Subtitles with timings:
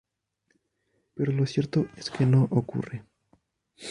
[1.13, 3.05] Pero lo cierto es que no ocurre.